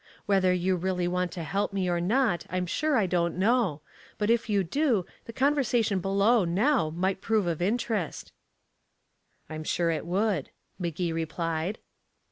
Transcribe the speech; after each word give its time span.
Whether 0.25 0.51
you 0.51 0.77
really 0.77 1.07
want 1.07 1.31
to 1.33 1.43
help 1.43 1.73
me 1.73 1.87
or 1.87 2.01
not 2.01 2.47
I'm 2.49 2.65
sure 2.65 2.97
I 2.97 3.05
don't 3.05 3.37
know, 3.37 3.81
but 4.17 4.31
if 4.31 4.49
you 4.49 4.63
do, 4.63 5.05
the 5.25 5.31
conversation 5.31 5.99
below 5.99 6.43
now 6.43 6.89
might 6.89 7.21
prove 7.21 7.45
of 7.45 7.61
interest." 7.61 8.31
"I'm 9.47 9.63
sure 9.63 9.91
it 9.91 10.07
would," 10.07 10.49
Magee 10.79 11.13
replied. 11.13 11.77